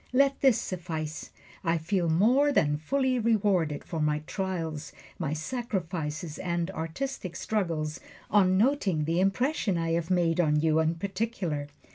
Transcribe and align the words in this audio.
Let 0.13 0.41
this 0.41 0.59
suffice: 0.59 1.29
I 1.63 1.77
feel 1.77 2.09
more 2.09 2.51
than 2.51 2.75
fully 2.77 3.19
rewarded 3.19 3.83
for 3.83 3.99
my 3.99 4.23
trials, 4.25 4.93
my 5.19 5.33
sacrifices 5.33 6.39
and 6.39 6.71
artistic 6.71 7.35
struggles, 7.35 7.99
on 8.31 8.57
noting 8.57 9.03
the 9.05 9.19
impression 9.19 9.77
I 9.77 9.91
have 9.91 10.09
made 10.09 10.39
on 10.39 10.59
you 10.59 10.79
in 10.79 10.95
particular. 10.95 11.67